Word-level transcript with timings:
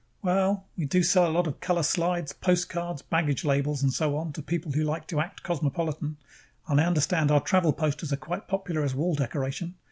"Well, 0.23 0.65
we 0.75 0.85
do 0.85 1.03
sell 1.03 1.27
a 1.29 1.31
lot 1.31 1.45
of 1.45 1.59
color 1.59 1.83
slides, 1.83 2.33
postcards, 2.33 3.03
baggage 3.03 3.45
labels 3.45 3.83
and 3.83 3.93
so 3.93 4.17
on 4.17 4.33
to 4.33 4.41
people 4.41 4.71
who 4.71 4.83
like 4.83 5.05
to 5.09 5.19
act 5.19 5.43
cosmopolitan, 5.43 6.17
and 6.67 6.81
I 6.81 6.85
understand 6.87 7.29
our 7.29 7.39
travel 7.41 7.71
posters 7.71 8.11
are 8.11 8.15
quite 8.17 8.47
popular 8.47 8.81
as 8.83 8.95
wall 8.95 9.13
decoration. 9.13 9.75